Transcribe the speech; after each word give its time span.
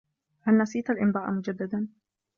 هل 0.41 0.57
نسيت 0.57 0.89
الإمضاء 0.89 1.31
مجدّدا؟ 1.31 1.87